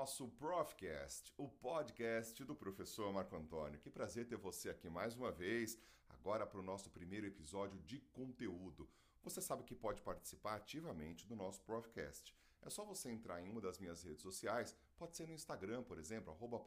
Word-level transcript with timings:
nosso 0.00 0.28
Profcast, 0.28 1.30
o 1.36 1.46
podcast 1.46 2.42
do 2.42 2.54
professor 2.54 3.12
Marco 3.12 3.36
Antônio. 3.36 3.78
Que 3.78 3.90
prazer 3.90 4.26
ter 4.26 4.38
você 4.38 4.70
aqui 4.70 4.88
mais 4.88 5.14
uma 5.14 5.30
vez, 5.30 5.78
agora 6.08 6.46
para 6.46 6.58
o 6.58 6.62
nosso 6.62 6.88
primeiro 6.88 7.26
episódio 7.26 7.78
de 7.80 7.98
conteúdo. 8.10 8.88
Você 9.22 9.42
sabe 9.42 9.62
que 9.62 9.74
pode 9.74 10.00
participar 10.00 10.54
ativamente 10.54 11.26
do 11.26 11.36
nosso 11.36 11.60
Profcast. 11.64 12.34
É 12.62 12.70
só 12.70 12.82
você 12.82 13.10
entrar 13.10 13.42
em 13.42 13.50
uma 13.50 13.60
das 13.60 13.78
minhas 13.78 14.02
redes 14.02 14.22
sociais, 14.22 14.74
pode 14.96 15.14
ser 15.14 15.26
no 15.26 15.34
Instagram, 15.34 15.82
por 15.82 15.98
exemplo, 15.98 16.32
arroba 16.32 16.64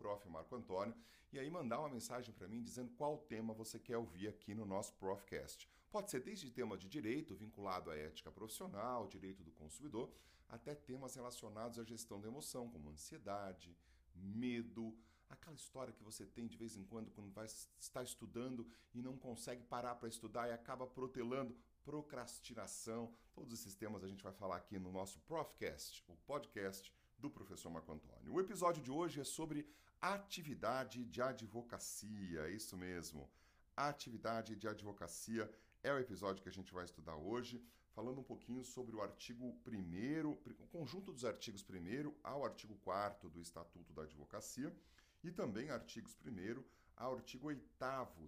e 1.31 1.39
aí 1.39 1.49
mandar 1.49 1.79
uma 1.79 1.89
mensagem 1.89 2.31
para 2.35 2.47
mim 2.47 2.61
dizendo 2.61 2.91
qual 2.91 3.17
tema 3.17 3.51
você 3.51 3.79
quer 3.79 3.97
ouvir 3.97 4.27
aqui 4.27 4.53
no 4.53 4.63
nosso 4.63 4.93
Profcast. 4.93 5.67
Pode 5.89 6.11
ser 6.11 6.19
desde 6.19 6.51
tema 6.51 6.77
de 6.77 6.87
direito, 6.87 7.33
vinculado 7.33 7.89
à 7.89 7.97
ética 7.97 8.31
profissional, 8.31 9.07
direito 9.07 9.43
do 9.43 9.51
consumidor, 9.53 10.13
até 10.53 10.75
temas 10.75 11.15
relacionados 11.15 11.79
à 11.79 11.83
gestão 11.83 12.21
da 12.21 12.27
emoção, 12.27 12.69
como 12.69 12.89
ansiedade, 12.89 13.75
medo, 14.13 14.95
aquela 15.27 15.55
história 15.55 15.91
que 15.91 16.03
você 16.03 16.25
tem 16.25 16.47
de 16.47 16.55
vez 16.55 16.75
em 16.75 16.83
quando 16.85 17.09
quando 17.11 17.31
vai 17.31 17.47
estar 17.79 18.03
estudando 18.03 18.67
e 18.93 19.01
não 19.01 19.17
consegue 19.17 19.63
parar 19.63 19.95
para 19.95 20.07
estudar 20.07 20.47
e 20.47 20.51
acaba 20.51 20.85
protelando 20.85 21.57
procrastinação. 21.83 23.11
Todos 23.33 23.51
esses 23.51 23.75
temas 23.75 24.03
a 24.03 24.07
gente 24.07 24.23
vai 24.23 24.31
falar 24.31 24.57
aqui 24.57 24.77
no 24.77 24.91
nosso 24.91 25.19
Profcast, 25.21 26.03
o 26.07 26.15
podcast 26.17 26.93
do 27.17 27.31
professor 27.31 27.71
Marco 27.71 27.91
Antônio. 27.91 28.33
O 28.33 28.39
episódio 28.39 28.83
de 28.83 28.91
hoje 28.91 29.21
é 29.21 29.23
sobre 29.23 29.67
atividade 29.99 31.03
de 31.05 31.21
advocacia, 31.21 32.47
isso 32.49 32.77
mesmo. 32.77 33.27
Atividade 33.75 34.55
de 34.55 34.67
advocacia 34.67 35.51
é 35.81 35.91
o 35.91 35.97
episódio 35.97 36.43
que 36.43 36.49
a 36.49 36.53
gente 36.53 36.71
vai 36.71 36.85
estudar 36.85 37.15
hoje, 37.15 37.63
falando 37.93 38.19
um 38.19 38.23
pouquinho 38.23 38.63
sobre 38.63 38.95
o 38.95 39.01
artigo 39.01 39.55
1 39.65 40.29
o 40.29 40.67
conjunto 40.71 41.11
dos 41.11 41.23
artigos 41.23 41.63
1 41.69 42.13
ao 42.23 42.43
artigo 42.43 42.75
4 42.83 43.29
do 43.29 43.39
Estatuto 43.39 43.93
da 43.93 44.03
Advocacia 44.03 44.75
e 45.23 45.31
também 45.31 45.69
artigos 45.69 46.17
1 46.25 46.63
ao 46.95 47.15
artigo 47.15 47.47
8 47.47 47.63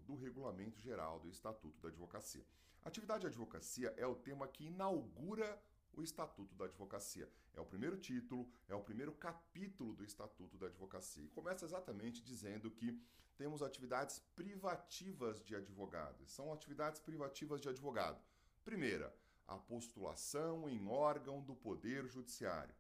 do 0.06 0.16
Regulamento 0.16 0.80
Geral 0.80 1.20
do 1.20 1.30
Estatuto 1.30 1.82
da 1.82 1.90
Advocacia. 1.90 2.46
Atividade 2.84 3.22
de 3.22 3.28
advocacia 3.28 3.94
é 3.98 4.06
o 4.06 4.16
tema 4.16 4.48
que 4.48 4.66
inaugura 4.66 5.60
o 5.94 6.04
Estatuto 6.04 6.54
da 6.56 6.66
Advocacia. 6.66 7.28
É 7.54 7.60
o 7.60 7.66
primeiro 7.66 7.98
título, 7.98 8.48
é 8.68 8.76
o 8.76 8.82
primeiro 8.82 9.14
capítulo 9.14 9.96
do 9.96 10.04
Estatuto 10.04 10.58
da 10.58 10.68
Advocacia. 10.68 11.24
E 11.24 11.30
começa 11.30 11.66
exatamente 11.66 12.24
dizendo 12.24 12.70
que 12.70 13.02
temos 13.36 13.64
atividades 13.64 14.20
privativas 14.36 15.44
de 15.44 15.56
advogado. 15.56 16.26
São 16.28 16.54
atividades 16.54 17.00
privativas 17.00 17.60
de 17.60 17.70
advogado. 17.70 18.22
Primeira, 18.64 19.16
a 19.48 19.58
postulação 19.58 20.70
em 20.70 20.88
órgão 20.88 21.42
do 21.42 21.56
Poder 21.56 22.08
Judiciário 22.08 22.74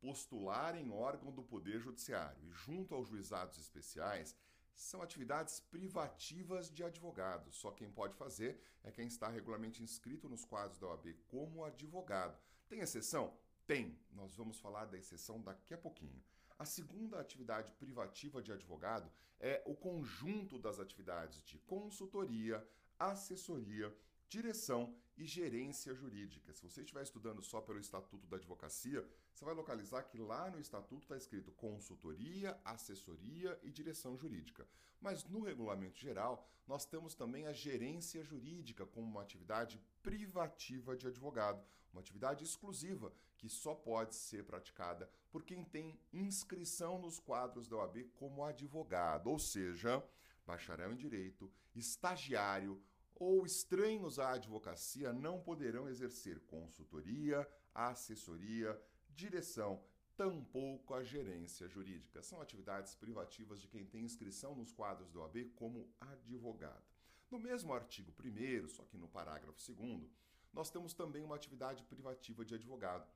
postular 0.00 0.76
em 0.76 0.90
órgão 0.90 1.32
do 1.32 1.42
Poder 1.42 1.80
Judiciário 1.80 2.38
e 2.44 2.50
junto 2.50 2.94
aos 2.94 3.08
juizados 3.08 3.58
especiais 3.58 4.36
são 4.74 5.02
atividades 5.02 5.58
privativas 5.58 6.70
de 6.70 6.84
advogados. 6.84 7.56
Só 7.56 7.72
quem 7.72 7.90
pode 7.90 8.14
fazer 8.14 8.60
é 8.84 8.92
quem 8.92 9.08
está 9.08 9.28
regularmente 9.28 9.82
inscrito 9.82 10.28
nos 10.28 10.44
quadros 10.44 10.78
da 10.78 10.86
OAB 10.86 11.14
como 11.26 11.64
advogado. 11.64 12.38
Tem 12.68 12.80
exceção? 12.80 13.36
Tem. 13.66 13.98
Nós 14.12 14.36
vamos 14.36 14.60
falar 14.60 14.84
da 14.84 14.96
exceção 14.96 15.42
daqui 15.42 15.74
a 15.74 15.78
pouquinho. 15.78 16.22
A 16.56 16.64
segunda 16.64 17.18
atividade 17.18 17.72
privativa 17.72 18.40
de 18.40 18.52
advogado 18.52 19.10
é 19.40 19.62
o 19.66 19.74
conjunto 19.74 20.58
das 20.58 20.78
atividades 20.78 21.42
de 21.42 21.58
consultoria, 21.58 22.66
assessoria 22.98 23.94
direção 24.28 24.94
e 25.16 25.24
gerência 25.24 25.94
jurídica. 25.94 26.52
Se 26.52 26.62
você 26.62 26.82
estiver 26.82 27.02
estudando 27.02 27.42
só 27.42 27.60
pelo 27.60 27.80
Estatuto 27.80 28.26
da 28.26 28.36
Advocacia, 28.36 29.04
você 29.32 29.44
vai 29.44 29.54
localizar 29.54 30.02
que 30.04 30.18
lá 30.18 30.50
no 30.50 30.60
Estatuto 30.60 31.04
está 31.04 31.16
escrito 31.16 31.50
consultoria, 31.52 32.58
assessoria 32.64 33.58
e 33.62 33.70
direção 33.70 34.16
jurídica. 34.16 34.66
Mas 35.00 35.24
no 35.24 35.40
regulamento 35.40 35.98
geral, 35.98 36.46
nós 36.66 36.84
temos 36.84 37.14
também 37.14 37.46
a 37.46 37.52
gerência 37.52 38.22
jurídica 38.22 38.86
como 38.86 39.06
uma 39.06 39.22
atividade 39.22 39.80
privativa 40.02 40.96
de 40.96 41.06
advogado, 41.06 41.64
uma 41.92 42.00
atividade 42.00 42.44
exclusiva 42.44 43.12
que 43.38 43.48
só 43.48 43.74
pode 43.74 44.14
ser 44.14 44.44
praticada 44.44 45.10
por 45.30 45.42
quem 45.42 45.64
tem 45.64 45.98
inscrição 46.12 46.98
nos 46.98 47.18
quadros 47.18 47.68
da 47.68 47.76
OAB 47.76 48.04
como 48.16 48.44
advogado, 48.44 49.28
ou 49.28 49.38
seja, 49.38 50.04
bacharel 50.46 50.92
em 50.92 50.96
direito, 50.96 51.50
estagiário 51.74 52.82
ou 53.18 53.44
estranhos 53.44 54.18
à 54.18 54.32
advocacia 54.32 55.12
não 55.12 55.40
poderão 55.40 55.88
exercer 55.88 56.40
consultoria, 56.40 57.48
assessoria, 57.74 58.80
direção, 59.10 59.82
tampouco 60.16 60.94
a 60.94 61.02
gerência 61.02 61.68
jurídica. 61.68 62.22
São 62.22 62.40
atividades 62.40 62.94
privativas 62.94 63.60
de 63.60 63.68
quem 63.68 63.84
tem 63.84 64.04
inscrição 64.04 64.54
nos 64.54 64.72
quadros 64.72 65.10
do 65.10 65.20
OAB 65.20 65.50
como 65.54 65.88
advogado. 66.00 66.84
No 67.30 67.38
mesmo 67.38 67.72
artigo 67.72 68.12
1, 68.12 68.68
só 68.68 68.84
que 68.84 68.96
no 68.96 69.08
parágrafo 69.08 69.60
2, 69.72 70.10
nós 70.52 70.70
temos 70.70 70.94
também 70.94 71.22
uma 71.22 71.36
atividade 71.36 71.84
privativa 71.84 72.44
de 72.44 72.54
advogado. 72.54 73.08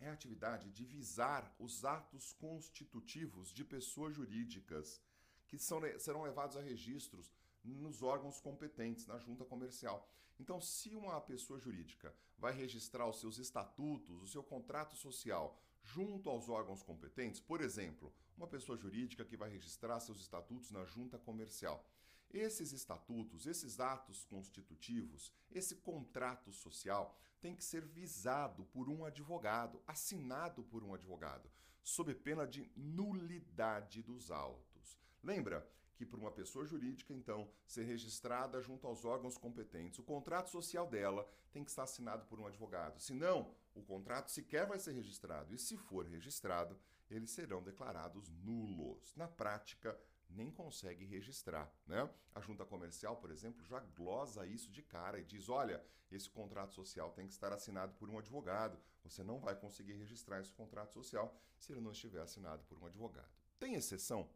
É 0.00 0.08
a 0.08 0.12
atividade 0.12 0.70
de 0.70 0.84
visar 0.84 1.54
os 1.58 1.84
atos 1.84 2.32
constitutivos 2.34 3.52
de 3.52 3.64
pessoas 3.64 4.14
jurídicas 4.14 5.00
que 5.46 5.58
são, 5.58 5.80
serão 5.98 6.22
levados 6.22 6.56
a 6.56 6.60
registros 6.60 7.32
nos 7.74 8.02
órgãos 8.02 8.40
competentes, 8.40 9.06
na 9.06 9.18
junta 9.18 9.44
comercial. 9.44 10.08
Então, 10.38 10.60
se 10.60 10.94
uma 10.94 11.20
pessoa 11.20 11.58
jurídica 11.58 12.14
vai 12.38 12.52
registrar 12.52 13.08
os 13.08 13.20
seus 13.20 13.38
estatutos, 13.38 14.22
o 14.22 14.26
seu 14.26 14.42
contrato 14.42 14.94
social 14.96 15.58
junto 15.82 16.28
aos 16.28 16.48
órgãos 16.48 16.82
competentes, 16.82 17.40
por 17.40 17.60
exemplo, 17.60 18.12
uma 18.36 18.46
pessoa 18.46 18.76
jurídica 18.76 19.24
que 19.24 19.36
vai 19.36 19.48
registrar 19.48 20.00
seus 20.00 20.20
estatutos 20.20 20.70
na 20.70 20.84
junta 20.84 21.18
comercial. 21.18 21.84
Esses 22.30 22.72
estatutos, 22.72 23.46
esses 23.46 23.78
atos 23.78 24.24
constitutivos, 24.24 25.32
esse 25.50 25.76
contrato 25.76 26.52
social 26.52 27.16
tem 27.40 27.54
que 27.54 27.64
ser 27.64 27.84
visado 27.86 28.64
por 28.66 28.88
um 28.88 29.04
advogado, 29.04 29.80
assinado 29.86 30.64
por 30.64 30.82
um 30.82 30.92
advogado, 30.92 31.48
sob 31.82 32.14
pena 32.14 32.46
de 32.46 32.70
nulidade 32.74 34.02
dos 34.02 34.30
autos. 34.30 34.98
Lembra 35.22 35.66
que 35.96 36.06
por 36.06 36.18
uma 36.18 36.30
pessoa 36.30 36.66
jurídica, 36.66 37.12
então, 37.12 37.50
ser 37.66 37.84
registrada 37.84 38.60
junto 38.60 38.86
aos 38.86 39.04
órgãos 39.04 39.38
competentes, 39.38 39.98
o 39.98 40.04
contrato 40.04 40.50
social 40.50 40.86
dela 40.86 41.28
tem 41.50 41.64
que 41.64 41.70
estar 41.70 41.84
assinado 41.84 42.26
por 42.26 42.38
um 42.38 42.46
advogado. 42.46 43.00
Senão, 43.00 43.54
o 43.74 43.82
contrato 43.82 44.30
sequer 44.30 44.66
vai 44.66 44.78
ser 44.78 44.92
registrado. 44.92 45.54
E 45.54 45.58
se 45.58 45.76
for 45.76 46.06
registrado, 46.06 46.78
eles 47.10 47.30
serão 47.30 47.62
declarados 47.62 48.28
nulos. 48.28 49.14
Na 49.16 49.26
prática, 49.26 49.98
nem 50.28 50.50
consegue 50.50 51.04
registrar. 51.04 51.72
Né? 51.86 52.08
A 52.34 52.40
junta 52.40 52.64
comercial, 52.64 53.16
por 53.16 53.30
exemplo, 53.30 53.64
já 53.64 53.80
glosa 53.80 54.46
isso 54.46 54.70
de 54.70 54.82
cara 54.82 55.18
e 55.18 55.24
diz: 55.24 55.48
olha, 55.48 55.82
esse 56.10 56.28
contrato 56.28 56.74
social 56.74 57.10
tem 57.12 57.26
que 57.26 57.32
estar 57.32 57.52
assinado 57.52 57.94
por 57.94 58.10
um 58.10 58.18
advogado. 58.18 58.78
Você 59.02 59.22
não 59.22 59.38
vai 59.38 59.56
conseguir 59.56 59.94
registrar 59.94 60.40
esse 60.40 60.52
contrato 60.52 60.92
social 60.92 61.34
se 61.58 61.72
ele 61.72 61.80
não 61.80 61.92
estiver 61.92 62.20
assinado 62.20 62.64
por 62.64 62.78
um 62.78 62.86
advogado. 62.86 63.30
Tem 63.58 63.74
exceção? 63.74 64.28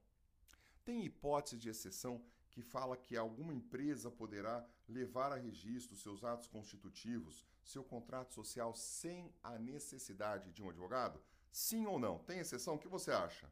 Tem 0.91 1.05
hipótese 1.05 1.57
de 1.57 1.69
exceção 1.69 2.21
que 2.51 2.63
fala 2.63 2.97
que 2.97 3.17
alguma 3.17 3.55
empresa 3.55 4.11
poderá 4.11 4.69
levar 4.89 5.31
a 5.31 5.37
registro 5.37 5.97
seus 5.97 6.25
atos 6.25 6.49
constitutivos, 6.49 7.47
seu 7.63 7.85
contrato 7.85 8.35
social, 8.35 8.75
sem 8.75 9.33
a 9.41 9.57
necessidade 9.57 10.51
de 10.51 10.61
um 10.61 10.69
advogado? 10.69 11.23
Sim 11.53 11.87
ou 11.87 11.97
não? 11.97 12.19
Tem 12.19 12.41
exceção? 12.41 12.75
O 12.75 12.79
que 12.81 12.89
você 12.89 13.13
acha? 13.13 13.49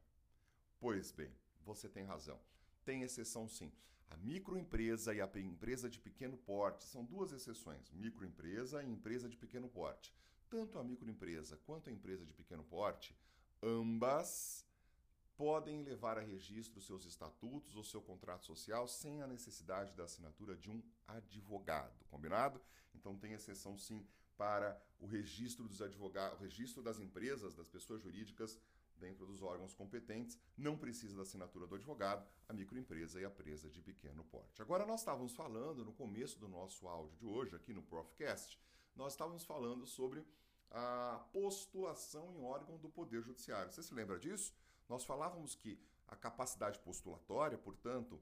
Pois 0.80 1.12
bem, 1.12 1.32
você 1.64 1.88
tem 1.88 2.02
razão. 2.02 2.40
Tem 2.84 3.04
exceção 3.04 3.46
sim. 3.46 3.70
A 4.10 4.16
microempresa 4.16 5.14
e 5.14 5.20
a 5.20 5.30
empresa 5.36 5.88
de 5.88 6.00
pequeno 6.00 6.36
porte 6.38 6.82
são 6.86 7.04
duas 7.04 7.30
exceções: 7.30 7.88
microempresa 7.92 8.82
e 8.82 8.90
empresa 8.90 9.28
de 9.28 9.36
pequeno 9.36 9.68
porte. 9.68 10.12
Tanto 10.50 10.76
a 10.76 10.82
microempresa 10.82 11.56
quanto 11.58 11.88
a 11.88 11.92
empresa 11.92 12.26
de 12.26 12.34
pequeno 12.34 12.64
porte, 12.64 13.16
ambas 13.62 14.66
podem 15.38 15.84
levar 15.84 16.18
a 16.18 16.20
registro 16.20 16.82
seus 16.82 17.04
estatutos 17.04 17.76
ou 17.76 17.84
seu 17.84 18.02
contrato 18.02 18.44
social 18.44 18.88
sem 18.88 19.22
a 19.22 19.26
necessidade 19.26 19.94
da 19.94 20.02
assinatura 20.02 20.56
de 20.56 20.68
um 20.68 20.82
advogado, 21.06 22.04
combinado? 22.10 22.60
Então 22.92 23.16
tem 23.16 23.34
exceção 23.34 23.78
sim 23.78 24.04
para 24.36 24.76
o 24.98 25.06
registro 25.06 25.68
dos 25.68 25.80
advogados, 25.80 26.40
o 26.40 26.42
registro 26.42 26.82
das 26.82 26.98
empresas, 26.98 27.54
das 27.54 27.68
pessoas 27.68 28.02
jurídicas 28.02 28.58
dentro 28.96 29.24
dos 29.26 29.40
órgãos 29.40 29.72
competentes, 29.74 30.36
não 30.56 30.76
precisa 30.76 31.14
da 31.14 31.22
assinatura 31.22 31.68
do 31.68 31.76
advogado, 31.76 32.28
a 32.48 32.52
microempresa 32.52 33.20
e 33.20 33.24
a 33.24 33.30
presa 33.30 33.70
de 33.70 33.80
pequeno 33.80 34.24
porte. 34.24 34.60
Agora, 34.60 34.84
nós 34.84 35.00
estávamos 35.00 35.36
falando 35.36 35.84
no 35.84 35.92
começo 35.92 36.36
do 36.40 36.48
nosso 36.48 36.88
áudio 36.88 37.16
de 37.16 37.24
hoje, 37.24 37.54
aqui 37.54 37.72
no 37.72 37.82
Profcast, 37.82 38.58
nós 38.96 39.12
estávamos 39.12 39.44
falando 39.44 39.86
sobre 39.86 40.26
a 40.68 41.24
postulação 41.32 42.32
em 42.32 42.42
órgão 42.42 42.76
do 42.78 42.88
Poder 42.88 43.22
Judiciário. 43.22 43.70
Você 43.70 43.84
se 43.84 43.94
lembra 43.94 44.18
disso? 44.18 44.52
Nós 44.88 45.04
falávamos 45.04 45.54
que 45.54 45.78
a 46.06 46.16
capacidade 46.16 46.78
postulatória, 46.78 47.58
portanto, 47.58 48.20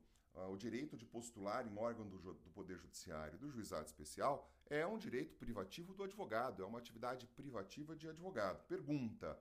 o 0.51 0.57
direito 0.57 0.97
de 0.97 1.07
postular 1.07 1.67
em 1.67 1.79
órgão 1.79 2.07
do, 2.07 2.19
do 2.19 2.51
Poder 2.51 2.77
Judiciário 2.77 3.39
do 3.39 3.51
Juizado 3.51 3.87
Especial 3.87 4.51
é 4.67 4.87
um 4.87 4.99
direito 4.99 5.35
privativo 5.37 5.95
do 5.95 6.03
advogado, 6.03 6.63
é 6.63 6.67
uma 6.67 6.79
atividade 6.79 7.27
privativa 7.29 7.97
de 7.97 8.09
advogado. 8.09 8.63
Pergunta: 8.67 9.39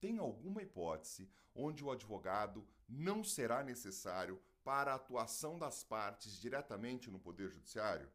Tem 0.00 0.18
alguma 0.18 0.62
hipótese 0.62 1.28
onde 1.54 1.82
o 1.82 1.90
advogado 1.90 2.66
não 2.88 3.24
será 3.24 3.64
necessário 3.64 4.40
para 4.62 4.92
a 4.92 4.96
atuação 4.96 5.58
das 5.58 5.82
partes 5.82 6.38
diretamente 6.38 7.10
no 7.10 7.18
Poder 7.18 7.50
Judiciário? 7.50 8.08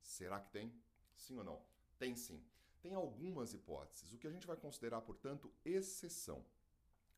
Será 0.00 0.40
que 0.40 0.50
tem? 0.50 0.72
Sim 1.16 1.38
ou 1.38 1.44
não? 1.44 1.60
Tem 1.98 2.14
sim. 2.14 2.44
Tem 2.80 2.94
algumas 2.94 3.52
hipóteses, 3.52 4.12
o 4.12 4.18
que 4.18 4.26
a 4.26 4.30
gente 4.30 4.46
vai 4.46 4.56
considerar, 4.56 5.02
portanto, 5.02 5.52
exceção. 5.64 6.44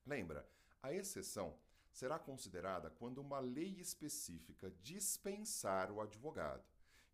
Lembra, 0.06 0.48
a 0.82 0.92
exceção 0.92 1.56
será 1.92 2.18
considerada 2.18 2.90
quando 2.90 3.18
uma 3.18 3.38
lei 3.38 3.76
específica 3.78 4.72
dispensar 4.82 5.90
o 5.90 6.00
advogado. 6.00 6.64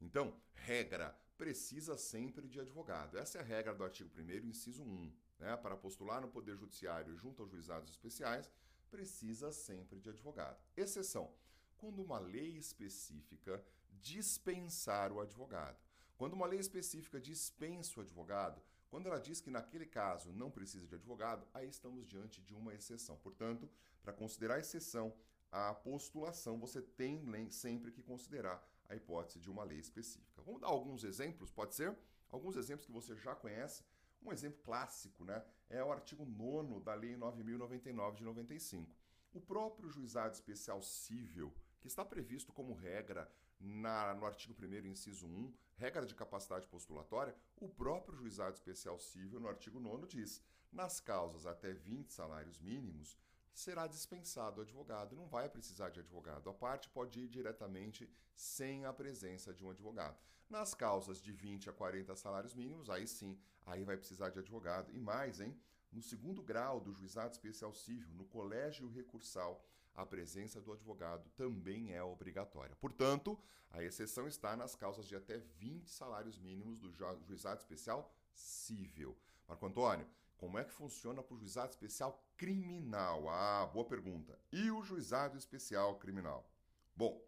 Então, 0.01 0.35
regra, 0.55 1.19
precisa 1.37 1.97
sempre 1.97 2.49
de 2.49 2.61
advogado. 2.61 3.19
Essa 3.19 3.39
é 3.39 3.41
a 3.41 3.45
regra 3.45 3.75
do 3.75 3.85
artigo 3.85 4.11
1 4.17 4.47
inciso 4.49 4.83
1. 4.83 5.13
Né? 5.39 5.57
Para 5.57 5.77
postular 5.77 6.21
no 6.21 6.29
Poder 6.29 6.57
Judiciário 6.57 7.17
junto 7.17 7.43
aos 7.43 7.51
juizados 7.51 7.91
especiais, 7.91 8.51
precisa 8.91 9.53
sempre 9.53 10.01
de 10.01 10.09
advogado. 10.09 10.59
Exceção, 10.77 11.33
quando 11.77 12.03
uma 12.03 12.19
lei 12.19 12.57
específica 12.57 13.63
dispensar 14.01 15.13
o 15.13 15.21
advogado. 15.21 15.77
Quando 16.17 16.35
uma 16.35 16.47
lei 16.47 16.59
específica 16.59 17.21
dispensa 17.21 17.99
o 17.99 18.03
advogado, 18.03 18.61
quando 18.91 19.07
ela 19.07 19.21
diz 19.21 19.41
que 19.41 19.51
naquele 19.51 19.87
caso 19.87 20.33
não 20.33 20.51
precisa 20.51 20.87
de 20.87 20.95
advogado, 20.95 21.47
aí 21.53 21.69
estamos 21.69 22.07
diante 22.07 22.41
de 22.43 22.55
uma 22.55 22.75
exceção. 22.75 23.17
Portanto, 23.19 23.69
para 24.03 24.13
considerar 24.13 24.59
exceção 24.59 25.15
à 25.53 25.75
postulação, 25.75 26.59
você 26.59 26.81
tem 26.81 27.51
sempre 27.51 27.93
que 27.93 28.03
considerar 28.03 28.67
a 28.89 28.97
hipótese 28.97 29.39
de 29.39 29.51
uma 29.51 29.65
lei 29.65 29.79
específica. 29.79 30.43
Vamos 30.43 30.61
dar 30.61 30.69
alguns 30.69 31.05
exemplos, 31.05 31.51
pode 31.51 31.75
ser? 31.75 31.97
Alguns 32.31 32.57
exemplos 32.57 32.87
que 32.87 32.93
você 32.93 33.15
já 33.17 33.35
conhece. 33.35 33.85
Um 34.23 34.33
exemplo 34.33 34.61
clássico, 34.63 35.25
né, 35.25 35.45
é 35.69 35.83
o 35.83 35.93
artigo 35.93 36.25
9 36.25 36.81
da 36.81 36.95
Lei 36.95 37.17
9099 37.17 38.17
de 38.17 38.25
95. 38.25 38.97
O 39.33 39.41
próprio 39.41 39.89
juizado 39.89 40.35
especial 40.35 40.83
civil, 40.83 41.55
está 41.89 42.05
previsto 42.05 42.53
como 42.53 42.75
regra 42.75 43.31
na, 43.59 44.15
no 44.15 44.25
artigo 44.25 44.55
1 44.61 44.87
inciso 44.87 45.27
1, 45.27 45.53
regra 45.77 46.07
de 46.07 46.15
capacidade 46.15 46.69
postulatória, 46.69 47.35
o 47.57 47.69
próprio 47.69 48.17
juizado 48.17 48.55
especial 48.55 48.99
civil, 48.99 49.41
no 49.41 49.49
artigo 49.49 49.81
9 49.81 50.07
diz: 50.07 50.43
nas 50.71 51.01
causas 51.01 51.47
até 51.47 51.73
20 51.73 52.13
salários 52.13 52.61
mínimos, 52.61 53.19
será 53.53 53.87
dispensado 53.87 54.61
o 54.61 54.63
advogado, 54.63 55.17
não 55.17 55.27
vai 55.27 55.49
precisar 55.49 55.91
de 55.91 56.01
advogado. 56.01 56.49
A 56.49 56.55
parte 56.55 56.89
pode 56.89 57.21
ir 57.21 57.29
diretamente 57.29 58.09
sem 58.35 58.85
a 58.85 58.93
presença 58.93 59.53
de 59.53 59.65
um 59.65 59.71
advogado. 59.71 60.17
Nas 60.49 60.75
causas 60.75 61.21
de 61.21 61.33
20 61.33 61.69
a 61.69 61.73
40 61.73 62.15
salários 62.15 62.55
mínimos, 62.55 62.89
aí 62.89 63.07
sim, 63.07 63.39
aí 63.67 63.85
vai 63.85 63.97
precisar 63.97 64.31
de 64.31 64.39
advogado. 64.39 64.93
E 64.93 65.01
mais, 65.01 65.41
hein? 65.41 65.59
No 65.91 66.03
segundo 66.03 66.43
grau 66.43 66.81
do 66.81 66.93
juizado 66.93 67.33
especial 67.33 67.75
civil, 67.75 68.15
no 68.15 68.27
colégio 68.27 68.89
recursal, 68.89 69.65
a 69.99 70.07
presença 70.07 70.61
do 70.61 70.73
advogado 70.73 71.29
também 71.31 71.93
é 71.93 72.01
obrigatória. 72.01 72.77
Portanto, 72.77 73.37
a 73.69 73.83
exceção 73.83 74.29
está 74.29 74.57
nas 74.57 74.77
causas 74.77 75.09
de 75.09 75.17
até 75.17 75.39
20 75.59 75.91
salários 75.91 76.39
mínimos 76.39 76.79
do 76.79 76.89
juizado 77.27 77.59
especial 77.59 78.09
civil. 78.33 79.19
Marco 79.49 79.67
Antônio, 79.67 80.07
como 80.37 80.57
é 80.57 80.63
que 80.63 80.73
funciona 80.73 81.21
para 81.21 81.35
o 81.35 81.39
juizado 81.39 81.71
especial 81.71 82.25
criminal? 82.37 83.29
Ah, 83.29 83.67
boa 83.67 83.85
pergunta. 83.85 84.39
E 84.53 84.71
o 84.71 84.85
juizado 84.85 85.37
especial 85.37 85.99
criminal? 85.99 86.49
Bom, 86.95 87.21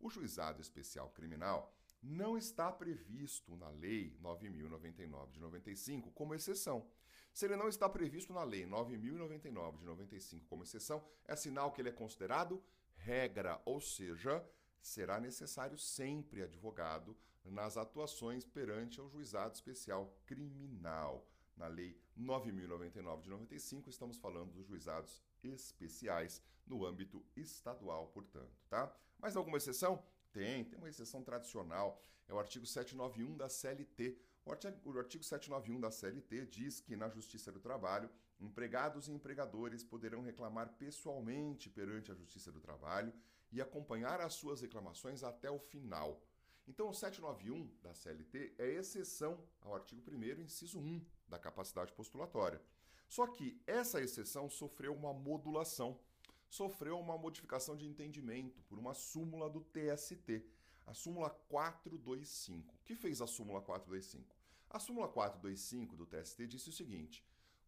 o 0.00 0.08
juizado 0.08 0.62
especial 0.62 1.10
criminal 1.10 1.74
não 2.02 2.38
está 2.38 2.72
previsto 2.72 3.54
na 3.54 3.68
Lei 3.68 4.16
9099 4.22 5.32
de 5.32 5.40
95 5.40 6.10
como 6.12 6.34
exceção. 6.34 6.88
Se 7.34 7.46
ele 7.46 7.56
não 7.56 7.68
está 7.68 7.88
previsto 7.88 8.32
na 8.32 8.44
Lei 8.44 8.64
9099 8.64 9.78
de 9.78 9.84
95 9.84 10.46
como 10.46 10.62
exceção, 10.62 11.04
é 11.26 11.34
sinal 11.34 11.72
que 11.72 11.82
ele 11.82 11.88
é 11.88 11.92
considerado 11.92 12.62
regra, 12.94 13.60
ou 13.64 13.80
seja, 13.80 14.48
será 14.80 15.18
necessário 15.18 15.76
sempre 15.76 16.44
advogado 16.44 17.16
nas 17.44 17.76
atuações 17.76 18.44
perante 18.44 19.00
o 19.00 19.08
juizado 19.08 19.52
especial 19.52 20.16
criminal. 20.24 21.26
Na 21.56 21.66
Lei 21.66 22.00
9099 22.14 23.22
de 23.22 23.30
95, 23.30 23.90
estamos 23.90 24.16
falando 24.16 24.52
dos 24.52 24.68
juizados 24.68 25.20
especiais 25.42 26.40
no 26.64 26.86
âmbito 26.86 27.26
estadual, 27.34 28.06
portanto, 28.14 28.56
tá? 28.68 28.94
Mais 29.18 29.34
alguma 29.34 29.56
exceção? 29.56 30.04
Tem, 30.32 30.64
tem 30.64 30.78
uma 30.78 30.88
exceção 30.88 31.20
tradicional, 31.20 32.00
é 32.28 32.32
o 32.32 32.38
artigo 32.38 32.64
791 32.64 33.36
da 33.36 33.48
CLT. 33.48 34.16
O 34.44 34.52
artigo 34.52 35.24
791 35.24 35.80
da 35.80 35.90
CLT 35.90 36.46
diz 36.46 36.78
que 36.78 36.96
na 36.96 37.08
Justiça 37.08 37.50
do 37.50 37.58
Trabalho, 37.58 38.10
empregados 38.38 39.08
e 39.08 39.12
empregadores 39.12 39.82
poderão 39.82 40.20
reclamar 40.20 40.74
pessoalmente 40.74 41.70
perante 41.70 42.12
a 42.12 42.14
Justiça 42.14 42.52
do 42.52 42.60
Trabalho 42.60 43.12
e 43.50 43.60
acompanhar 43.62 44.20
as 44.20 44.34
suas 44.34 44.60
reclamações 44.60 45.22
até 45.22 45.50
o 45.50 45.58
final. 45.58 46.22
Então, 46.68 46.90
o 46.90 46.94
791 46.94 47.70
da 47.82 47.94
CLT 47.94 48.54
é 48.58 48.68
exceção 48.72 49.42
ao 49.62 49.74
artigo 49.74 50.10
1, 50.10 50.40
inciso 50.42 50.78
1 50.78 51.02
da 51.26 51.38
capacidade 51.38 51.92
postulatória. 51.94 52.60
Só 53.08 53.26
que 53.26 53.62
essa 53.66 54.00
exceção 54.00 54.50
sofreu 54.50 54.94
uma 54.94 55.14
modulação, 55.14 55.98
sofreu 56.50 56.98
uma 56.98 57.16
modificação 57.16 57.76
de 57.76 57.86
entendimento 57.86 58.62
por 58.62 58.78
uma 58.78 58.92
súmula 58.92 59.48
do 59.48 59.62
TST 59.62 60.44
a 60.86 60.94
súmula 60.94 61.30
425. 61.30 62.74
O 62.74 62.78
que 62.84 62.94
fez 62.94 63.20
a 63.20 63.26
súmula 63.26 63.60
425? 63.60 64.36
A 64.70 64.78
súmula 64.78 65.08
425 65.08 65.96
do 65.96 66.06
TST 66.06 66.46
disse 66.46 66.68
o 66.68 66.72
seguinte: 66.72 67.24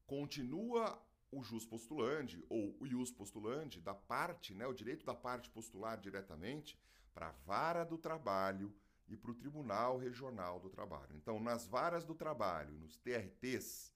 continua 0.06 1.00
o 1.30 1.42
jus 1.42 1.64
postulante 1.64 2.44
ou 2.48 2.76
o 2.80 2.86
ius 2.86 3.10
postulante 3.10 3.80
da 3.80 3.94
parte, 3.94 4.54
né, 4.54 4.66
o 4.66 4.72
direito 4.72 5.04
da 5.04 5.14
parte 5.14 5.50
postular 5.50 5.98
diretamente 5.98 6.78
para 7.12 7.28
a 7.28 7.32
vara 7.44 7.84
do 7.84 7.98
trabalho 7.98 8.74
e 9.08 9.16
para 9.16 9.30
o 9.30 9.34
Tribunal 9.34 9.98
Regional 9.98 10.60
do 10.60 10.68
Trabalho. 10.68 11.14
Então, 11.16 11.38
nas 11.40 11.66
varas 11.66 12.04
do 12.04 12.14
trabalho, 12.14 12.74
nos 12.74 12.96
TRTs, 12.96 13.92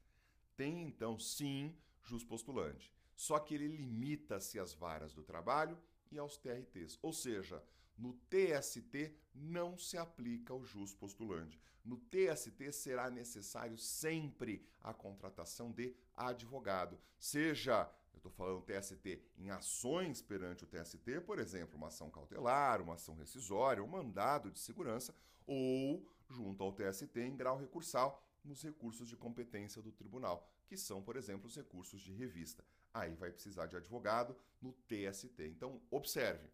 tem 0.57 0.87
então 0.87 1.19
sim 1.19 1.77
jus 2.03 2.25
postulante. 2.25 2.93
Só 3.15 3.39
que 3.39 3.55
ele 3.55 3.69
limita-se 3.69 4.59
às 4.59 4.73
varas 4.73 5.13
do 5.13 5.23
trabalho 5.23 5.79
e 6.11 6.19
aos 6.19 6.37
TRTs. 6.37 6.99
Ou 7.03 7.13
seja, 7.13 7.63
no 8.01 8.15
TST 8.15 9.15
não 9.35 9.77
se 9.77 9.99
aplica 9.99 10.55
o 10.55 10.65
jus 10.65 10.95
postulante. 10.95 11.61
No 11.85 11.99
TST 11.99 12.73
será 12.73 13.11
necessário 13.11 13.77
sempre 13.77 14.67
a 14.81 14.95
contratação 14.95 15.71
de 15.71 15.95
advogado, 16.17 16.99
seja 17.19 17.91
eu 18.13 18.17
estou 18.17 18.33
falando 18.33 18.63
TST 18.63 19.23
em 19.39 19.51
ações 19.51 20.21
perante 20.21 20.65
o 20.65 20.67
TST, 20.67 21.23
por 21.25 21.39
exemplo, 21.39 21.77
uma 21.77 21.89
ação 21.89 22.11
cautelar, 22.11 22.83
uma 22.83 22.95
ação 22.95 23.15
rescisória, 23.15 23.83
um 23.83 23.87
mandado 23.87 24.51
de 24.51 24.59
segurança, 24.59 25.15
ou 25.47 26.07
junto 26.29 26.63
ao 26.63 26.73
TST 26.73 27.19
em 27.19 27.37
grau 27.37 27.57
recursal 27.57 28.23
nos 28.45 28.63
recursos 28.63 29.09
de 29.09 29.17
competência 29.17 29.81
do 29.81 29.93
tribunal, 29.93 30.47
que 30.67 30.77
são, 30.77 31.03
por 31.03 31.17
exemplo, 31.17 31.47
os 31.47 31.57
recursos 31.57 32.01
de 32.01 32.13
revista. 32.13 32.65
Aí 32.93 33.15
vai 33.15 33.31
precisar 33.31 33.67
de 33.67 33.77
advogado 33.77 34.37
no 34.61 34.73
TST. 34.73 35.43
Então, 35.47 35.81
observe 35.91 36.51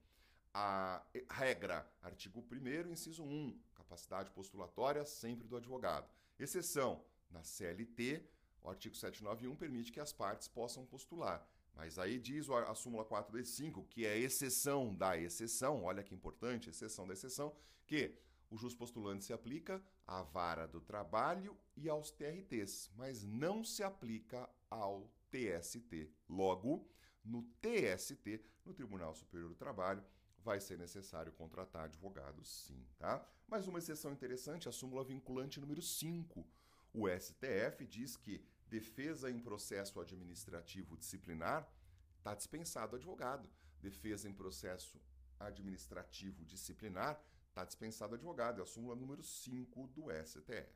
a 0.58 1.02
regra, 1.28 1.86
artigo 2.00 2.42
1 2.50 2.90
inciso 2.90 3.22
1, 3.22 3.60
capacidade 3.74 4.30
postulatória 4.30 5.04
sempre 5.04 5.46
do 5.46 5.54
advogado. 5.54 6.10
Exceção, 6.38 7.04
na 7.30 7.42
CLT, 7.42 8.26
o 8.62 8.70
artigo 8.70 8.96
791 8.96 9.54
permite 9.54 9.92
que 9.92 10.00
as 10.00 10.14
partes 10.14 10.48
possam 10.48 10.86
postular. 10.86 11.46
Mas 11.74 11.98
aí 11.98 12.18
diz 12.18 12.48
a 12.48 12.74
súmula 12.74 13.04
425, 13.04 13.84
que 13.84 14.06
é 14.06 14.16
exceção 14.16 14.94
da 14.94 15.14
exceção, 15.18 15.84
olha 15.84 16.02
que 16.02 16.14
importante, 16.14 16.70
exceção 16.70 17.06
da 17.06 17.12
exceção, 17.12 17.54
que 17.86 18.16
o 18.48 18.56
jus 18.56 18.74
postulante 18.74 19.26
se 19.26 19.34
aplica 19.34 19.84
à 20.06 20.22
vara 20.22 20.66
do 20.66 20.80
trabalho 20.80 21.54
e 21.76 21.86
aos 21.86 22.10
TRTs, 22.10 22.90
mas 22.96 23.22
não 23.22 23.62
se 23.62 23.82
aplica 23.82 24.48
ao 24.70 25.06
TST. 25.30 26.10
Logo, 26.26 26.88
no 27.22 27.42
TST, 27.60 28.42
no 28.64 28.72
Tribunal 28.72 29.14
Superior 29.14 29.50
do 29.50 29.54
Trabalho, 29.54 30.02
vai 30.46 30.60
ser 30.60 30.78
necessário 30.78 31.32
contratar 31.32 31.86
advogado, 31.86 32.44
sim, 32.44 32.80
tá? 33.00 33.26
Mas 33.48 33.66
uma 33.66 33.80
exceção 33.80 34.12
interessante, 34.12 34.68
a 34.68 34.72
súmula 34.72 35.02
vinculante 35.02 35.58
número 35.58 35.82
5. 35.82 36.46
O 36.94 37.08
STF 37.08 37.84
diz 37.84 38.16
que 38.16 38.40
defesa 38.68 39.28
em 39.28 39.40
processo 39.40 40.00
administrativo 40.00 40.96
disciplinar 40.96 41.68
está 42.18 42.32
dispensado 42.32 42.94
advogado. 42.94 43.50
Defesa 43.82 44.28
em 44.28 44.32
processo 44.32 45.00
administrativo 45.40 46.44
disciplinar 46.44 47.20
está 47.48 47.64
dispensado 47.64 48.14
advogado. 48.14 48.60
É 48.60 48.62
a 48.62 48.66
súmula 48.66 48.94
número 48.94 49.24
5 49.24 49.88
do 49.88 50.04
STF. 50.24 50.72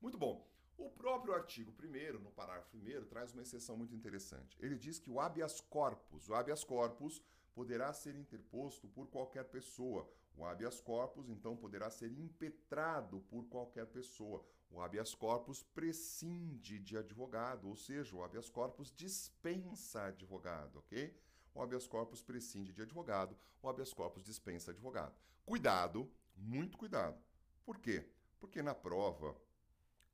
Muito 0.00 0.16
bom. 0.16 0.48
O 0.78 0.88
próprio 0.88 1.34
artigo 1.34 1.74
1 1.78 2.18
no 2.20 2.30
parágrafo 2.30 2.78
1 2.78 3.04
traz 3.04 3.34
uma 3.34 3.42
exceção 3.42 3.76
muito 3.76 3.94
interessante. 3.94 4.56
Ele 4.58 4.78
diz 4.78 4.98
que 4.98 5.10
o 5.10 5.20
habeas 5.20 5.60
corpus, 5.60 6.26
o 6.26 6.34
habeas 6.34 6.64
corpus 6.64 7.22
poderá 7.54 7.92
ser 7.92 8.14
interposto 8.16 8.88
por 8.88 9.06
qualquer 9.08 9.44
pessoa. 9.44 10.10
O 10.36 10.44
habeas 10.44 10.80
corpus, 10.80 11.28
então, 11.28 11.56
poderá 11.56 11.90
ser 11.90 12.10
impetrado 12.12 13.20
por 13.28 13.44
qualquer 13.48 13.86
pessoa. 13.86 14.44
O 14.70 14.80
habeas 14.80 15.14
corpus 15.14 15.62
prescinde 15.62 16.78
de 16.78 16.96
advogado, 16.96 17.68
ou 17.68 17.76
seja, 17.76 18.14
o 18.14 18.22
habeas 18.22 18.48
corpus 18.48 18.92
dispensa 18.92 20.04
advogado, 20.04 20.78
ok? 20.78 21.14
O 21.52 21.60
habeas 21.60 21.86
corpus 21.86 22.22
prescinde 22.22 22.72
de 22.72 22.82
advogado, 22.82 23.36
o 23.60 23.68
habeas 23.68 23.92
corpus 23.92 24.22
dispensa 24.22 24.70
advogado. 24.70 25.14
Cuidado, 25.44 26.10
muito 26.36 26.78
cuidado. 26.78 27.20
Por 27.64 27.78
quê? 27.78 28.08
Porque 28.38 28.62
na 28.62 28.74
prova 28.74 29.36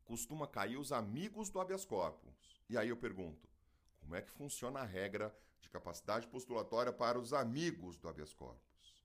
costuma 0.04 0.46
cair 0.46 0.78
os 0.78 0.90
amigos 0.90 1.50
do 1.50 1.60
habeas 1.60 1.84
corpus. 1.84 2.34
E 2.68 2.78
aí 2.78 2.88
eu 2.88 2.96
pergunto, 2.96 3.48
como 4.00 4.14
é 4.14 4.22
que 4.22 4.30
funciona 4.30 4.80
a 4.80 4.84
regra 4.84 5.36
de 5.66 5.70
capacidade 5.70 6.26
postulatória 6.28 6.92
para 6.92 7.18
os 7.18 7.32
amigos 7.32 7.98
do 7.98 8.08
habeas 8.08 8.32
corpus? 8.32 9.04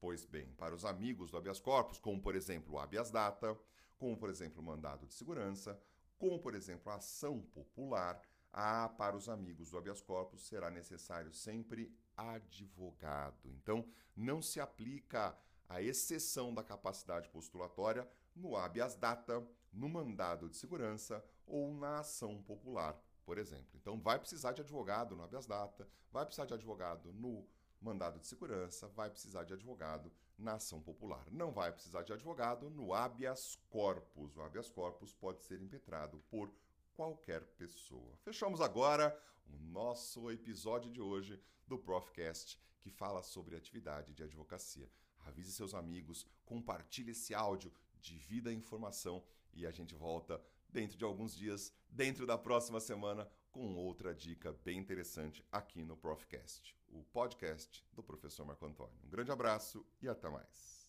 Pois 0.00 0.24
bem, 0.24 0.46
para 0.54 0.74
os 0.74 0.84
amigos 0.84 1.30
do 1.30 1.36
habeas 1.36 1.58
corpus, 1.58 1.98
como 1.98 2.22
por 2.22 2.36
exemplo 2.36 2.74
o 2.74 2.78
habeas 2.78 3.10
data, 3.10 3.58
como 3.98 4.16
por 4.16 4.30
exemplo 4.30 4.62
o 4.62 4.64
mandado 4.64 5.06
de 5.06 5.14
segurança, 5.14 5.78
como 6.16 6.38
por 6.38 6.54
exemplo 6.54 6.90
a 6.92 6.96
ação 6.96 7.40
popular, 7.40 8.20
ah, 8.52 8.88
para 8.96 9.16
os 9.16 9.28
amigos 9.28 9.70
do 9.70 9.78
habeas 9.78 10.00
corpus 10.00 10.46
será 10.46 10.70
necessário 10.70 11.32
sempre 11.32 11.92
advogado. 12.16 13.50
Então, 13.50 13.86
não 14.14 14.40
se 14.40 14.60
aplica 14.60 15.36
a 15.68 15.82
exceção 15.82 16.54
da 16.54 16.62
capacidade 16.62 17.28
postulatória 17.28 18.08
no 18.34 18.56
habeas 18.56 18.94
data, 18.94 19.46
no 19.72 19.88
mandado 19.88 20.48
de 20.48 20.56
segurança 20.56 21.22
ou 21.44 21.74
na 21.74 21.98
ação 21.98 22.42
popular, 22.42 22.98
por 23.26 23.36
exemplo. 23.36 23.68
Então, 23.74 24.00
vai 24.00 24.18
precisar 24.18 24.52
de 24.52 24.62
advogado 24.62 25.16
no 25.16 25.24
habeas 25.24 25.46
data, 25.46 25.86
vai 26.12 26.24
precisar 26.24 26.46
de 26.46 26.54
advogado 26.54 27.12
no 27.12 27.44
mandado 27.80 28.20
de 28.20 28.26
segurança, 28.26 28.88
vai 28.88 29.10
precisar 29.10 29.42
de 29.42 29.52
advogado 29.52 30.12
na 30.38 30.54
ação 30.54 30.80
popular. 30.80 31.26
Não 31.30 31.52
vai 31.52 31.72
precisar 31.72 32.04
de 32.04 32.12
advogado 32.12 32.70
no 32.70 32.94
habeas 32.94 33.58
corpus. 33.68 34.36
O 34.36 34.42
habeas 34.42 34.70
corpus 34.70 35.12
pode 35.12 35.42
ser 35.42 35.60
impetrado 35.60 36.22
por 36.30 36.50
qualquer 36.94 37.44
pessoa. 37.58 38.16
Fechamos 38.22 38.60
agora 38.60 39.20
o 39.48 39.58
nosso 39.58 40.30
episódio 40.30 40.90
de 40.90 41.00
hoje 41.00 41.38
do 41.66 41.78
Profcast, 41.78 42.58
que 42.80 42.90
fala 42.90 43.22
sobre 43.22 43.56
atividade 43.56 44.14
de 44.14 44.22
advocacia. 44.22 44.88
Avise 45.26 45.52
seus 45.52 45.74
amigos, 45.74 46.24
compartilhe 46.44 47.10
esse 47.10 47.34
áudio, 47.34 47.72
divida 48.00 48.50
a 48.50 48.54
informação 48.54 49.22
e 49.52 49.66
a 49.66 49.72
gente 49.72 49.94
volta 49.94 50.40
dentro 50.70 50.96
de 50.96 51.04
alguns 51.04 51.36
dias, 51.36 51.72
dentro 51.88 52.26
da 52.26 52.36
próxima 52.38 52.80
semana, 52.80 53.28
com 53.50 53.74
outra 53.74 54.14
dica 54.14 54.52
bem 54.64 54.78
interessante 54.78 55.44
aqui 55.50 55.82
no 55.82 55.96
Profcast, 55.96 56.76
o 56.88 57.02
podcast 57.04 57.84
do 57.92 58.02
professor 58.02 58.44
Marco 58.44 58.66
Antônio. 58.66 58.98
Um 59.04 59.08
grande 59.08 59.30
abraço 59.30 59.86
e 60.00 60.08
até 60.08 60.28
mais. 60.28 60.85